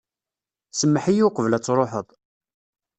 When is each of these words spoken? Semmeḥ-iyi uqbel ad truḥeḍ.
Semmeḥ-iyi 0.71 1.23
uqbel 1.27 1.53
ad 1.57 1.63
truḥeḍ. 1.65 2.07